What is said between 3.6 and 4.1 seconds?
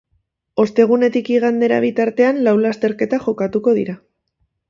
dira.